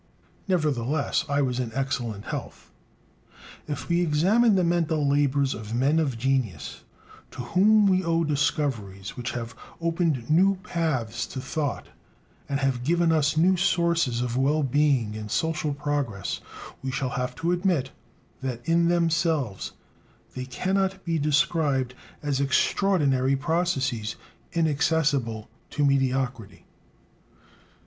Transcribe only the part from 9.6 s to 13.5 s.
opened new paths to thought, and have given us